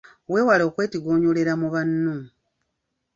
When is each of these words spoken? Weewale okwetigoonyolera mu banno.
Weewale 0.31 0.63
okwetigoonyolera 0.69 1.53
mu 1.61 1.67
banno. 1.73 2.15